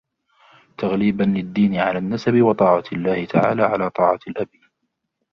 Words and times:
تَغْلِيبًا 0.77 1.23
لِلدِّينِ 1.23 1.75
عَلَى 1.75 1.99
النَّسَبِ 1.99 2.41
وَطَاعَةِ 2.41 2.83
اللَّهِ 2.93 3.25
تَعَالَى 3.25 3.63
عَلَى 3.63 3.89
طَاعَةِ 3.89 4.19
الْأَبِ 4.27 4.49